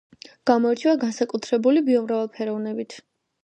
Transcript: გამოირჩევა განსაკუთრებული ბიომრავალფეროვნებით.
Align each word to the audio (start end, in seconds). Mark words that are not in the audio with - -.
გამოირჩევა 0.49 0.95
განსაკუთრებული 1.03 1.87
ბიომრავალფეროვნებით. 1.93 3.01